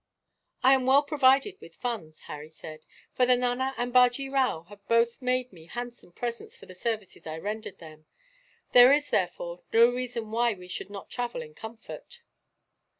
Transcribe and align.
"I 0.63 0.73
am 0.73 0.87
well 0.87 1.03
provided 1.03 1.61
with 1.61 1.75
funds," 1.75 2.21
Harry 2.21 2.49
said, 2.49 2.87
"for 3.13 3.27
the 3.27 3.35
Nana 3.35 3.75
and 3.77 3.93
Bajee 3.93 4.29
Rao 4.33 4.63
have 4.63 4.87
both 4.87 5.21
made 5.21 5.53
me 5.53 5.67
handsome 5.67 6.11
presents 6.11 6.57
for 6.57 6.65
the 6.65 6.73
services 6.73 7.27
I 7.27 7.37
rendered 7.37 7.77
them. 7.77 8.07
There 8.71 8.91
is, 8.91 9.11
therefore, 9.11 9.61
no 9.71 9.91
reason 9.91 10.31
why 10.31 10.55
we 10.55 10.67
should 10.69 10.89
not 10.89 11.11
travel 11.11 11.43
in 11.43 11.53
comfort." 11.53 12.23